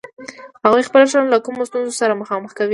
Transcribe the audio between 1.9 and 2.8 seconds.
سره مخامخ کوي.